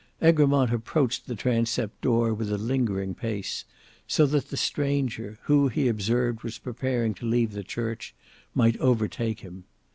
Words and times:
Egremont 0.19 0.73
approached 0.73 1.27
the 1.27 1.35
transept 1.35 2.01
door 2.01 2.33
with 2.33 2.51
a 2.51 2.57
lingering 2.57 3.13
pace, 3.13 3.65
so 4.07 4.25
that 4.25 4.49
the 4.49 4.57
stranger, 4.57 5.37
who 5.43 5.67
he 5.67 5.87
observed 5.87 6.41
was 6.41 6.57
preparing 6.57 7.13
to 7.13 7.23
leave 7.27 7.51
the 7.51 7.61
church, 7.63 8.15
might 8.55 8.75
overtake 8.79 9.41
him. 9.41 9.63